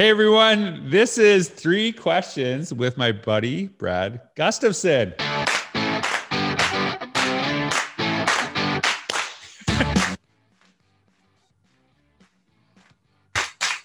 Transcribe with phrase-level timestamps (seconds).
[0.00, 5.12] Hey everyone, this is three questions with my buddy Brad Gustafson.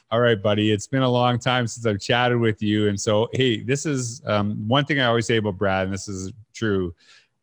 [0.09, 0.71] All right, buddy.
[0.71, 2.87] It's been a long time since I've chatted with you.
[2.87, 6.07] And so, hey, this is um, one thing I always say about Brad, and this
[6.07, 6.95] is true.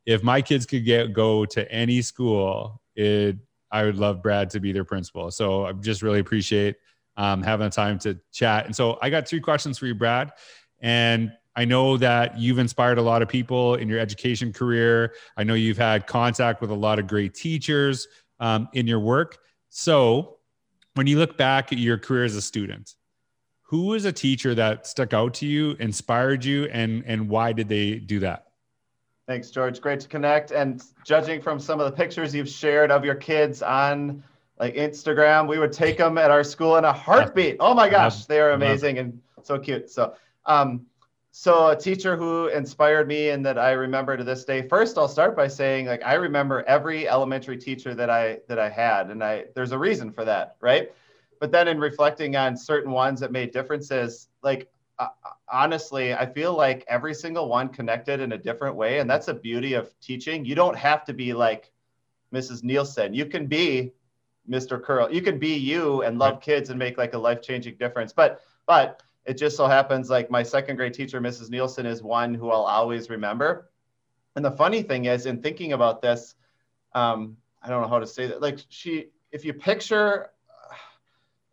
[0.07, 3.37] If my kids could get go to any school, it
[3.71, 5.31] I would love Brad to be their principal.
[5.31, 6.77] So I just really appreciate
[7.17, 8.67] um, having the time to chat.
[8.67, 10.33] And so I got three questions for you, Brad.
[10.81, 15.15] And I know that you've inspired a lot of people in your education career.
[15.37, 18.09] I know you've had contact with a lot of great teachers
[18.41, 19.39] um, in your work.
[19.69, 20.39] So
[20.95, 22.95] when you look back at your career as a student,
[23.63, 27.69] who was a teacher that stuck out to you, inspired you, and and why did
[27.69, 28.49] they do that?
[29.27, 29.81] Thanks, George.
[29.81, 30.51] Great to connect.
[30.51, 34.23] And judging from some of the pictures you've shared of your kids on
[34.63, 35.49] like Instagram.
[35.49, 37.57] We would take them at our school in a heartbeat.
[37.59, 39.91] Oh my gosh, they are amazing and so cute.
[39.91, 40.15] So,
[40.47, 40.87] um,
[41.33, 44.63] so a teacher who inspired me and that I remember to this day.
[44.69, 48.69] First, I'll start by saying like I remember every elementary teacher that I that I
[48.69, 50.93] had, and I there's a reason for that, right?
[51.41, 55.09] But then in reflecting on certain ones that made differences, like uh,
[55.53, 59.35] honestly, I feel like every single one connected in a different way, and that's a
[59.35, 60.45] beauty of teaching.
[60.45, 61.73] You don't have to be like
[62.33, 62.63] Mrs.
[62.63, 63.13] Nielsen.
[63.13, 63.93] You can be
[64.49, 64.83] Mr.
[64.83, 65.13] Curl.
[65.13, 68.13] You can be you and love kids and make like a life changing difference.
[68.13, 71.51] But but it just so happens like my second grade teacher, Mrs.
[71.51, 73.71] Nielsen, is one who I'll always remember.
[74.35, 76.35] And the funny thing is, in thinking about this,
[76.95, 78.41] um, I don't know how to say that.
[78.41, 80.31] Like she, if you picture,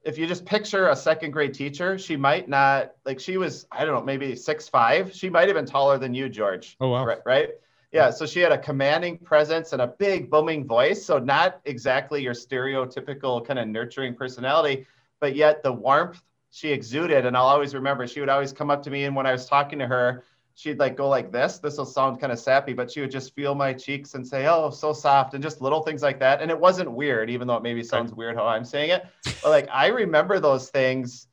[0.04, 3.67] if you just picture a second grade teacher, she might not like she was.
[3.72, 5.14] I don't know, maybe six five.
[5.14, 6.78] She might have been taller than you, George.
[6.80, 7.06] Oh wow!
[7.06, 7.50] Right, right?
[7.92, 11.04] Yeah, so she had a commanding presence and a big booming voice.
[11.04, 14.86] So not exactly your stereotypical kind of nurturing personality,
[15.20, 17.26] but yet the warmth she exuded.
[17.26, 19.48] And I'll always remember she would always come up to me and when I was
[19.48, 20.23] talking to her,
[20.60, 21.58] she'd like go like this.
[21.60, 24.48] This will sound kind of sappy, but she would just feel my cheeks and say,
[24.48, 26.42] "Oh, so soft," and just little things like that.
[26.42, 29.06] And it wasn't weird, even though it maybe sounds weird how I'm saying it.
[29.42, 31.27] But like I remember those things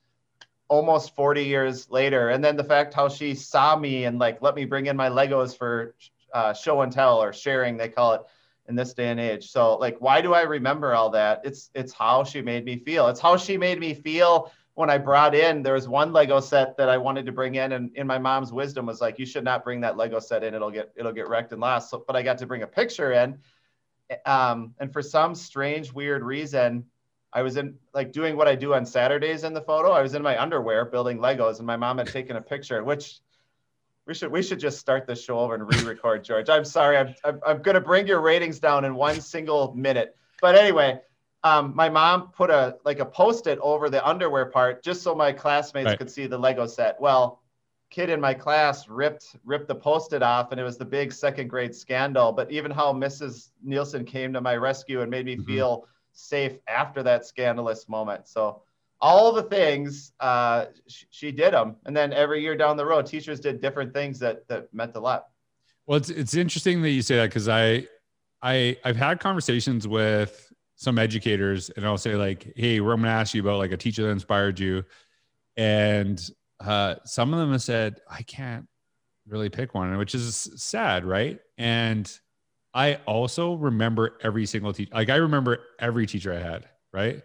[0.68, 2.30] almost 40 years later.
[2.30, 5.08] And then the fact how she saw me and like let me bring in my
[5.08, 5.94] Legos for
[6.32, 8.22] uh, show and tell or sharing they call it
[8.68, 9.50] in this day and age.
[9.50, 11.42] So like why do i remember all that?
[11.44, 13.08] It's it's how she made me feel.
[13.08, 16.76] It's how she made me feel when i brought in there was one lego set
[16.76, 19.42] that i wanted to bring in and in my mom's wisdom was like you should
[19.42, 20.54] not bring that lego set in.
[20.54, 21.90] It'll get it'll get wrecked and lost.
[21.90, 23.38] So, but i got to bring a picture in
[24.24, 26.84] um, and for some strange weird reason
[27.32, 30.14] i was in like doing what i do on saturdays in the photo i was
[30.14, 33.20] in my underwear building legos and my mom had taken a picture which
[34.06, 36.48] we should we should just start the show over and re-record, George.
[36.48, 40.16] I'm sorry, I'm I'm, I'm going to bring your ratings down in one single minute.
[40.40, 41.00] But anyway,
[41.42, 45.32] um, my mom put a like a post-it over the underwear part just so my
[45.32, 45.98] classmates right.
[45.98, 47.00] could see the Lego set.
[47.00, 47.42] Well,
[47.90, 51.48] kid in my class ripped ripped the post-it off, and it was the big second
[51.48, 52.32] grade scandal.
[52.32, 53.50] But even how Mrs.
[53.62, 55.46] Nielsen came to my rescue and made me mm-hmm.
[55.46, 58.28] feel safe after that scandalous moment.
[58.28, 58.62] So
[59.00, 63.06] all the things uh, she, she did them and then every year down the road
[63.06, 65.26] teachers did different things that that meant a lot.
[65.86, 67.86] Well it's, it's interesting that you say that because i
[68.42, 73.08] i i've had conversations with some educators and i'll say like hey we're going to
[73.08, 74.84] ask you about like a teacher that inspired you.
[75.58, 76.22] And
[76.60, 78.66] uh, some of them have said i can't
[79.28, 81.38] really pick one which is sad right?
[81.58, 82.10] And
[82.74, 87.22] i also remember every single teacher like i remember every teacher i had right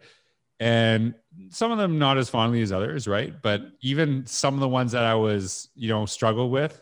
[0.61, 1.15] and
[1.49, 3.33] some of them not as fondly as others, right?
[3.41, 6.79] But even some of the ones that I was, you know, struggle with,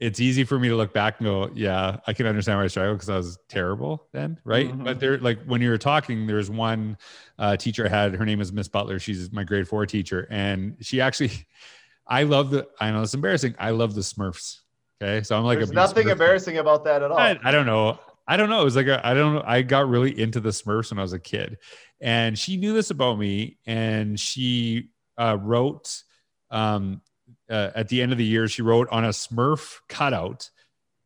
[0.00, 2.66] it's easy for me to look back and go, yeah, I can understand why I
[2.66, 4.66] struggled because I was terrible then, right?
[4.66, 4.82] Mm-hmm.
[4.82, 6.98] But there, like when you were talking, there's one
[7.38, 8.12] uh, teacher I had.
[8.16, 8.98] Her name is Miss Butler.
[8.98, 11.30] She's my grade four teacher, and she actually,
[12.08, 12.66] I love the.
[12.80, 13.54] I know it's embarrassing.
[13.56, 14.58] I love the Smurfs.
[15.00, 17.18] Okay, so I'm like, there's nothing Smurf embarrassing about that at all.
[17.18, 18.00] I, I don't know.
[18.26, 18.60] I don't know.
[18.60, 19.42] It was like I don't know.
[19.44, 21.58] I got really into the Smurfs when I was a kid,
[22.00, 26.02] and she knew this about me, and she uh, wrote
[26.50, 27.02] um,
[27.50, 28.46] uh, at the end of the year.
[28.48, 30.50] She wrote on a Smurf cutout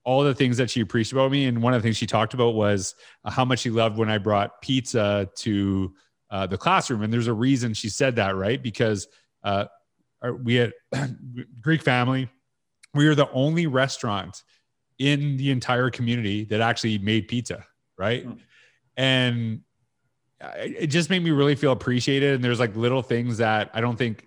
[0.04, 2.32] all the things that she appreciated about me, and one of the things she talked
[2.32, 5.94] about was uh, how much she loved when I brought pizza to
[6.30, 7.02] uh, the classroom.
[7.02, 8.62] And there's a reason she said that, right?
[8.62, 9.08] Because
[9.42, 9.66] uh,
[10.42, 10.72] we had
[11.60, 12.28] Greek family.
[12.94, 14.42] We were the only restaurant
[14.98, 17.64] in the entire community that actually made pizza,
[17.98, 18.26] right?
[18.26, 18.38] Mm.
[18.96, 19.60] And
[20.58, 22.34] it just made me really feel appreciated.
[22.34, 24.26] And there's like little things that I don't think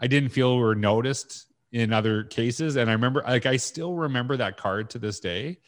[0.00, 2.76] I didn't feel were noticed in other cases.
[2.76, 5.58] And I remember, like, I still remember that card to this day.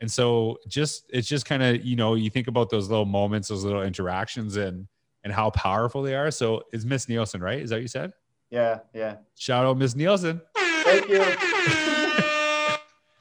[0.00, 3.48] And so just, it's just kind of, you know, you think about those little moments,
[3.48, 4.88] those little interactions and,
[5.22, 6.30] and how powerful they are.
[6.32, 7.60] So it's Miss Nielsen, right?
[7.60, 8.12] Is that what you said?
[8.50, 9.16] Yeah, yeah.
[9.36, 10.40] Shout out Miss Nielsen.
[10.56, 11.91] Thank you.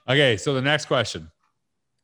[0.10, 1.32] Okay, so the next question.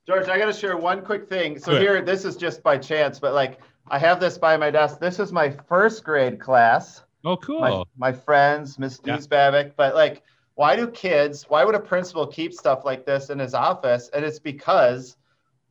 [0.07, 1.59] George, I got to share one quick thing.
[1.59, 1.81] So Good.
[1.81, 3.59] here, this is just by chance, but like
[3.89, 4.99] I have this by my desk.
[4.99, 7.03] This is my first grade class.
[7.25, 7.59] Oh, cool.
[7.97, 9.19] My, my friends, Miss Yeah.
[9.75, 10.23] But like,
[10.55, 14.09] why do kids, why would a principal keep stuff like this in his office?
[14.13, 15.17] And it's because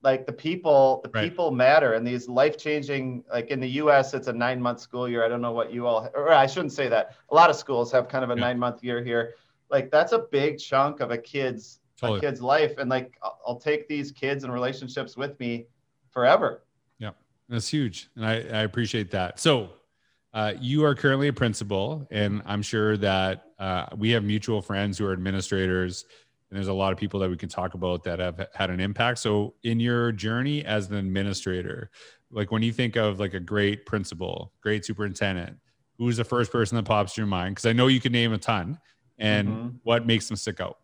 [0.02, 1.24] like the people, the Right.
[1.24, 5.08] people matter and these life changing, like in the US, it's a nine month school
[5.08, 5.24] year.
[5.24, 7.14] I don't know what you all, or I shouldn't say that.
[7.30, 8.40] A lot of schools have kind of a Yeah.
[8.40, 9.34] nine month year here.
[9.70, 12.18] Like that's a big chunk of a kid's Totally.
[12.18, 15.66] a kid's life and like I'll, I'll take these kids and relationships with me
[16.10, 16.64] forever
[16.98, 17.10] Yeah,
[17.48, 18.08] That's huge.
[18.16, 19.38] And I, I appreciate that.
[19.40, 19.70] So,
[20.34, 24.98] uh, you are currently a principal, and I'm sure that uh, we have mutual friends
[24.98, 26.04] who are administrators,
[26.50, 28.78] and there's a lot of people that we can talk about that have had an
[28.78, 29.18] impact.
[29.20, 31.90] So, in your journey as an administrator,
[32.30, 35.56] like when you think of like a great principal, great superintendent,
[35.96, 37.54] who's the first person that pops to your mind?
[37.54, 38.78] Because I know you can name a ton,
[39.18, 39.74] and Mhm.
[39.84, 40.76] what makes them stick out?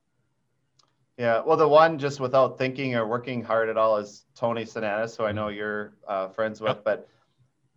[1.19, 5.17] Yeah well the one just without thinking or working hard at all is tony sinanis
[5.17, 6.85] who i know you're uh, friends with Yep.
[6.85, 7.09] but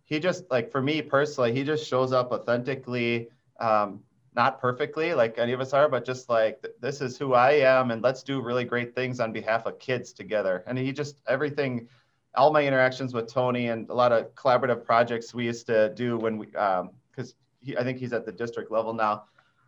[0.04, 3.28] he just like for me personally he just shows up authentically
[3.60, 4.00] um,
[4.34, 7.52] not perfectly like any of us are but just like th- this is who i
[7.52, 11.20] am and let's do really great things on behalf of kids together and he just
[11.26, 11.88] everything
[12.36, 16.16] all my interactions with tony and a lot of collaborative projects we used to do
[16.18, 19.24] when we because he, i think he's at the district level now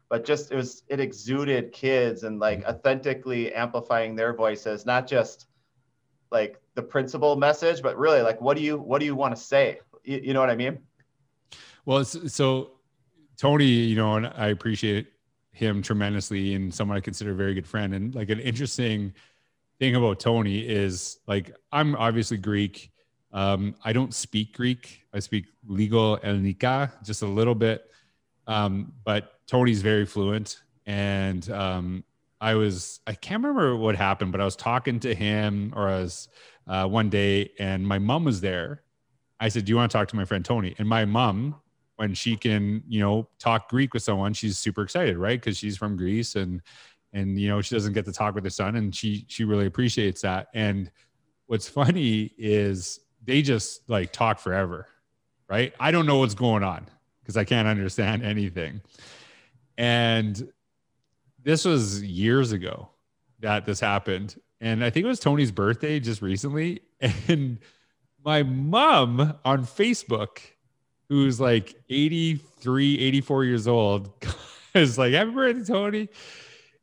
[0.09, 5.47] but just it was it exuded kids and like authentically amplifying their voices not just
[6.31, 9.41] like the principal message but really like what do you what do you want to
[9.41, 10.79] say you, you know what i mean
[11.85, 12.79] Well, so
[13.39, 15.07] Tony, you know, and I appreciate
[15.53, 17.95] him tremendously and someone I consider a very good friend.
[17.95, 19.15] And like an interesting
[19.79, 22.91] thing about Tony is like, I'm obviously Greek.
[23.33, 25.03] Um, I don't speak Greek.
[25.15, 27.91] I speak legal Elnica just a little bit.
[28.49, 30.63] Um, but Tony's very fluent.
[30.87, 32.03] And um,
[32.41, 36.01] I was, I can't remember what happened, but I was talking to him or I
[36.01, 36.29] was
[36.67, 38.83] uh, one day and my mom was there.
[39.39, 40.75] I said, Do you want to talk to my friend Tony?
[40.79, 41.57] And my mom,
[41.97, 45.41] when she can, you know, talk Greek with someone, she's super excited, right?
[45.41, 46.63] Because she's from Greece and
[47.13, 49.67] and you know, she doesn't get to talk with her son and she she really
[49.67, 50.49] appreciates that.
[50.55, 50.91] And
[51.47, 54.87] what's funny is they just like talk forever,
[55.49, 55.75] right?
[55.79, 56.89] I don't know what's going on
[57.29, 58.81] because I can't understand anything.
[59.77, 60.51] And
[61.43, 62.89] this was years ago
[63.41, 64.41] that this happened.
[64.63, 66.81] And I think it was Tony's birthday just recently.
[67.29, 67.59] And
[68.25, 70.39] my mom on Facebook,
[71.11, 74.11] who's like 83, 84 years old,
[74.75, 76.09] is like, Happy birthday, Tony.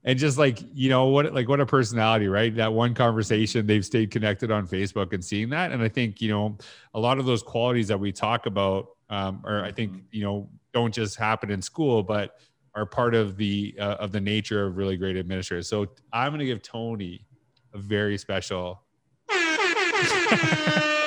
[0.04, 2.56] And just like, you know, what like what a personality, right?
[2.56, 5.72] That one conversation, they've stayed connected on Facebook and seeing that.
[5.72, 6.58] And I think, you know,
[6.94, 10.50] a lot of those qualities that we talk about, um, or I think, you know,
[10.74, 12.40] don't just happen in school, but
[12.74, 15.68] are part of the uh, of the nature of really great administrators.
[15.68, 17.26] So I'm going to give Tony
[17.74, 18.82] a very special.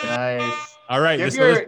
[0.04, 1.62] nice All right, give your was-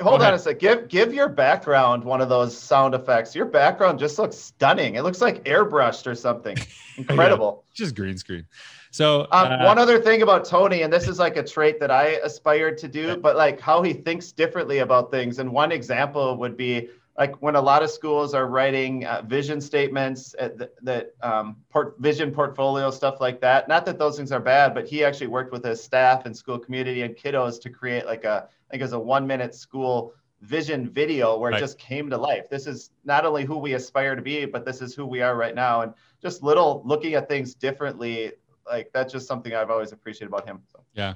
[0.00, 0.34] hold on ahead.
[0.34, 4.36] a sec give give your background one of those sound effects your background just looks
[4.36, 6.54] stunning it looks like airbrushed or something
[6.98, 8.46] incredible just green screen.
[8.96, 11.90] So Um, uh, one other thing about Tony, and this is like a trait that
[11.90, 15.38] I aspired to do, but like how he thinks differently about things.
[15.38, 16.88] And one example would be
[17.18, 21.56] like when a lot of schools are writing uh, vision statements, uh, th- that um,
[21.68, 23.68] port- vision portfolio stuff like that.
[23.68, 26.58] Not that those things are bad, but he actually worked with his staff and school
[26.58, 30.14] community and kiddos to create like a, I think it was a one minute school
[30.40, 31.58] vision video where Right.
[31.58, 32.48] it just came to life.
[32.48, 35.36] This is not only who we aspire to be, but this is who we are
[35.36, 35.82] right now.
[35.82, 38.32] And just little looking at things differently
[38.68, 40.60] like that's just something I've always appreciated about him.
[40.72, 40.82] So.
[40.94, 41.14] Yeah,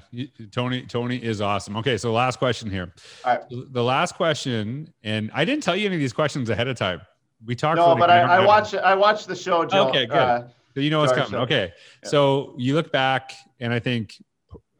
[0.51, 0.83] Tony.
[0.85, 1.75] Tony is awesome.
[1.77, 2.93] Okay, so last question here.
[3.25, 3.43] All right.
[3.49, 7.01] The last question, and I didn't tell you any of these questions ahead of time.
[7.45, 7.77] We talked.
[7.77, 9.89] No, but I, I watch I watch the show, Joe.
[9.89, 10.15] Okay, good.
[10.17, 11.29] Uh, So you know what's coming.
[11.31, 11.73] so- Okay.
[12.03, 12.09] Yeah.
[12.09, 14.15] So you look back, and I think,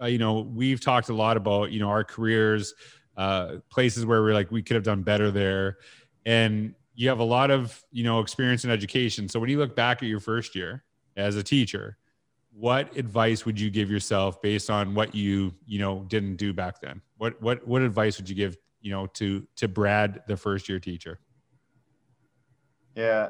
[0.02, 2.74] uh, you know, we've talked a lot about, you know, our careers,
[3.18, 5.78] uh, places where we're like, we could have done better there.
[6.26, 9.28] And you have a lot of, you know, experience in education.
[9.28, 10.84] So when you look back at your first year
[11.18, 11.98] as a teacher,
[12.54, 16.82] what advice would you give yourself based on what you, you know, didn't do back
[16.82, 17.02] then?
[17.18, 20.80] What, what, what advice would you give, you know, to, to Brad, the first year
[20.80, 21.20] teacher?
[22.96, 23.30] yeah,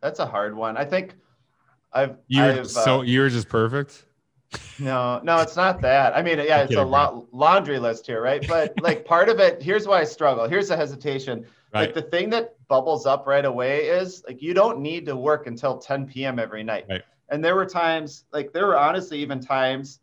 [0.00, 0.76] that's a hard one.
[0.76, 1.14] I think
[1.92, 4.04] I've You're I've, so, uh, yours is perfect.
[4.78, 6.16] no, no, it's not that.
[6.16, 8.46] I mean, yeah, it's a lot laundry list here, right?
[8.46, 10.48] But like part of it, here's why I struggle.
[10.48, 11.46] Here's the hesitation.
[11.74, 11.82] Right.
[11.82, 15.46] Like the thing that bubbles up right away is like you don't need to work
[15.46, 16.38] until 10 p.m.
[16.38, 16.86] every night.
[16.88, 17.02] Right.
[17.28, 20.00] And there were times, like there were honestly even times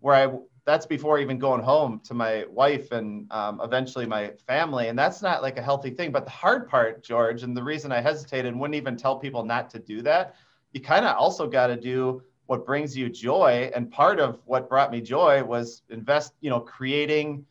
[0.00, 4.88] where I that's before even going home to my wife and um, eventually my family.
[4.88, 6.10] And that's not like a healthy thing.
[6.10, 9.44] But the hard part, George, and the reason I hesitated and wouldn't even tell people
[9.44, 10.34] not to do that,
[10.72, 13.70] you kind of also got to do what brings you joy.
[13.76, 17.46] And part of what brought me joy was invest, you know, creating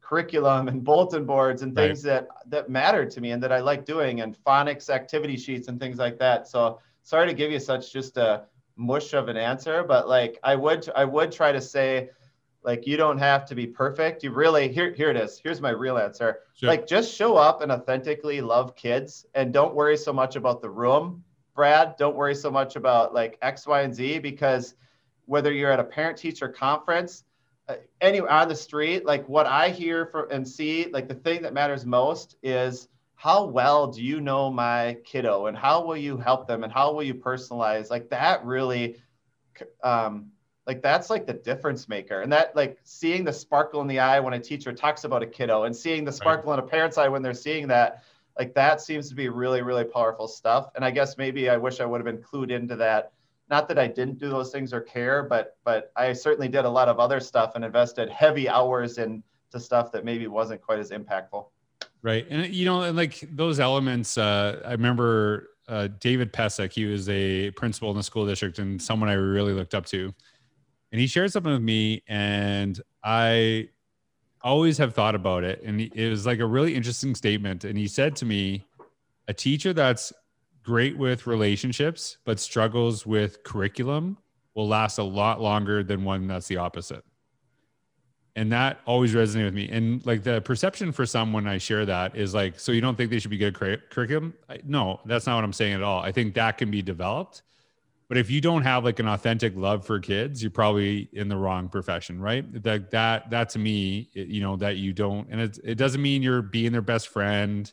[0.00, 2.26] curriculum and bulletin boards and things right.
[2.26, 5.78] that that mattered to me and that I like doing and phonics activity sheets and
[5.78, 6.48] things like that.
[6.48, 8.44] So sorry to give you such just a
[8.80, 12.08] mush of an answer, but like I would I would try to say
[12.62, 14.24] like you don't have to be perfect.
[14.24, 15.38] You really here here it is.
[15.38, 16.40] Here's my real answer.
[16.54, 16.68] Sure.
[16.68, 20.70] Like just show up and authentically love kids and don't worry so much about the
[20.70, 21.22] room.
[21.54, 24.74] Brad, don't worry so much about like X, Y, and Z because
[25.26, 27.24] whether you're at a parent teacher conference,
[27.68, 31.42] uh, anywhere on the street, like what I hear for and see, like the thing
[31.42, 32.88] that matters most is
[33.20, 35.44] how well do you know my kiddo?
[35.44, 36.64] And how will you help them?
[36.64, 37.90] And how will you personalize?
[37.90, 38.96] Like that really
[39.84, 40.30] um,
[40.66, 42.22] like that's like the difference maker.
[42.22, 45.26] And that like seeing the sparkle in the eye when a teacher talks about a
[45.26, 46.60] kiddo and seeing the sparkle right.
[46.60, 48.04] in a parent's eye when they're seeing that
[48.38, 50.70] like that seems to be really really powerful stuff.
[50.74, 53.12] And i guess maybe i wish i would have been clued into that.
[53.50, 56.70] Not that i didn't do those things or care but but i certainly did a
[56.70, 59.22] lot of other stuff and invested heavy hours into
[59.58, 61.48] stuff that maybe wasn't quite as impactful
[62.02, 62.26] right.
[62.30, 67.08] And you know and like those elements uh i remember uh, david pesek he was
[67.08, 70.12] a principal in the school district and someone i really looked up to.
[70.92, 73.68] And he shared something with me and i
[74.42, 75.62] always have thought about it.
[75.62, 77.64] And it was like a really interesting statement.
[77.64, 78.64] And he said to me
[79.28, 80.12] a teacher that's
[80.62, 84.18] great with relationships but struggles with curriculum
[84.54, 87.04] will last a lot longer than one that's the opposite
[88.40, 91.84] and that always resonated with me and like the perception for some when i share
[91.84, 95.26] that is like so you don't think they should be good at curriculum no that's
[95.26, 97.42] not what i'm saying at all i think that can be developed
[98.10, 101.36] but if you don't have like an authentic love for kids, you're probably in the
[101.36, 102.44] wrong profession, right?
[102.60, 106.20] That that that to me, you know, that you don't, and it it doesn't mean
[106.20, 107.72] you're being their best friend.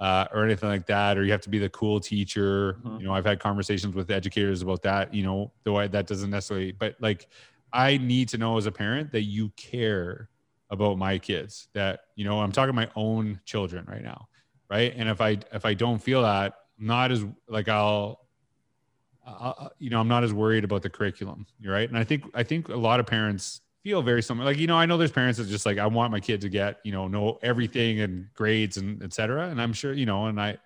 [0.00, 2.74] Uh, or anything like that, or you have to be the cool teacher.
[2.84, 3.00] Mm-hmm.
[3.00, 5.12] You know, I've had conversations with educators about that.
[5.12, 7.26] You know, though I, that doesn't necessarily, but like,
[7.72, 10.28] I need to know as a parent that you care
[10.70, 11.68] about my kids.
[11.74, 14.28] That you know, I'm talking my own children right now,
[14.70, 14.92] right?
[14.96, 18.28] And if I if I don't feel that, not as like I'll
[19.28, 21.46] uh, you know, I'm not as worried about the curriculum.
[21.60, 21.88] You're right.
[21.88, 24.46] And I think, I think a lot of parents feel very similar.
[24.46, 26.48] Like, you know, I know there's parents that just like, I want my kid to
[26.48, 29.48] get, you know, know everything and grades and etc.
[29.48, 30.56] And I'm sure, you know, and I,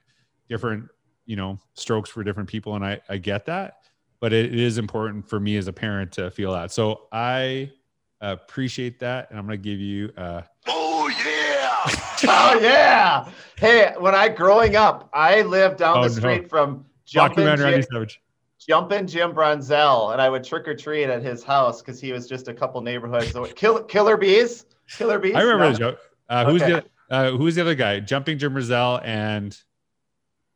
[0.49, 0.89] different,
[1.27, 2.77] you know, strokes for different people.
[2.77, 3.79] And I, I get that,
[4.23, 6.71] but it, it is important for me as a parent to feel that.
[6.71, 7.73] So I
[8.21, 9.29] appreciate that.
[9.29, 11.81] And I'm going to give you, uh, Oh yeah.
[12.29, 13.29] oh yeah.
[13.59, 16.49] Hey, when I growing up, I lived down oh, the street no.
[16.49, 18.21] from Jumpin' Randy Savage
[18.65, 22.29] jumping Jim Brunzell, and I would trick or treat at his house because he was
[22.29, 23.35] just a couple neighborhoods.
[23.57, 25.35] Kill, killer bees, killer bees.
[25.35, 25.73] I remember no.
[25.73, 25.99] the joke.
[26.29, 26.73] Uh, who's okay.
[27.09, 27.99] the uh, who's the other guy?
[27.99, 29.59] Jumping Jim Brunzell and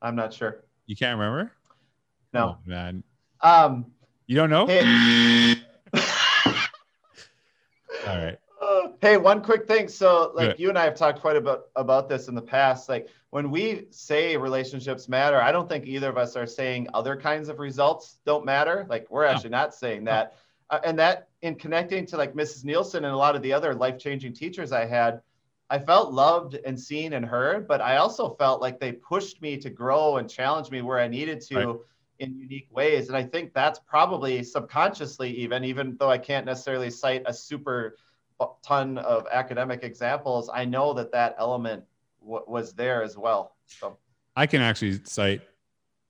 [0.01, 0.65] I'm not sure.
[0.87, 1.51] You can't remember?
[2.33, 3.03] No, oh, man.
[3.41, 3.87] Um,
[4.27, 4.67] you don't know?
[4.67, 5.55] Hey.
[8.07, 8.39] All right.
[9.01, 9.89] Hey, one quick thing.
[9.89, 10.61] So, like Good.
[10.61, 12.89] you and I have talked quite about about this in the past.
[12.89, 17.17] Like when we say relationships matter, I don't think either of us are saying other
[17.17, 18.87] kinds of results don't matter.
[18.89, 20.37] Like we're actually not saying that.
[20.71, 22.65] Uh, and that in connecting to like Mrs.
[22.65, 25.21] Nielsen and a lot of the other life changing teachers I had,
[25.71, 27.69] I felt loved and seen and heard.
[27.69, 31.07] But I also felt like they pushed me to grow and challenge me where I
[31.07, 31.55] needed to.
[31.55, 31.77] Right.
[32.19, 33.09] In unique ways.
[33.09, 37.97] And I think that's probably subconsciously, even, even though I can't necessarily cite a super
[38.63, 41.85] ton of academic examples, I know that that element
[42.21, 43.57] w- was there as well.
[43.67, 43.99] So
[44.35, 45.43] I can actually cite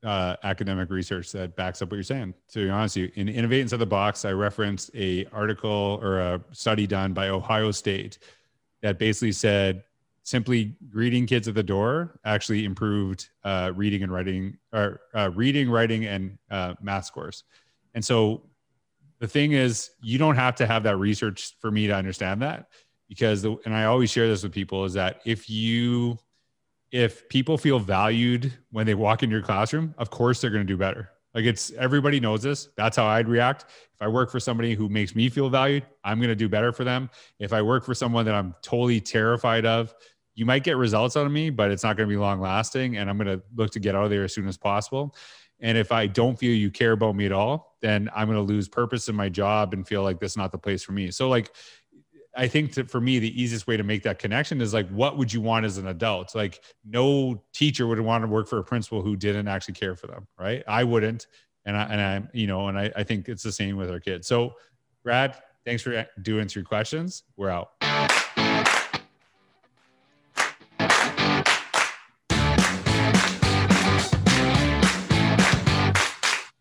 [0.04, 2.34] uh, academic research that backs up what you're saying.
[2.52, 6.40] To be honest, you in Innovate Inside the Box, I referenced a article or a
[6.52, 8.18] study done by Ohio State
[8.82, 9.82] that basically said
[10.26, 15.71] simply greeting kids at the door actually improved uh, reading and writing or uh, reading,
[15.71, 17.45] writing, and uh, math scores.
[17.95, 18.42] And so
[19.21, 22.66] the thing is, you don't have to have that research for me to understand that
[23.09, 26.18] because the, and I always share this with people is that if you
[26.90, 30.73] if people feel valued when they walk in your classroom, of course they're going to
[30.73, 31.09] do better.
[31.37, 32.71] Like it's everybody knows this.
[32.76, 33.66] That's how I'd react.
[33.95, 36.73] If I work for somebody who makes me feel valued, I'm going to do better
[36.73, 37.11] for them.
[37.38, 39.95] If I work for someone that I'm totally terrified of,
[40.37, 42.99] you might get results out of me, but it's not going to be long lasting.
[42.99, 45.16] And I'm going to look to get out of there as soon as possible.
[45.59, 48.52] And if I don't feel you care about me at all, then I'm going to
[48.52, 51.11] lose purpose in my job and feel like this is not the place for me.
[51.11, 51.52] So like,
[52.37, 55.16] I think that for me, the easiest way to make that connection is like, what
[55.16, 56.35] would you want as an adult?
[56.35, 60.07] Like, no teacher would want to work for a principal who didn't actually care for
[60.07, 60.62] them, right?
[60.69, 61.28] I wouldn't,
[61.64, 64.00] and I and I, you know, and I, I think it's the same with our
[64.00, 64.26] kids.
[64.26, 64.52] So,
[65.02, 65.35] Brad,
[65.66, 67.25] Thanks for doing three questions.
[67.37, 67.73] We're out.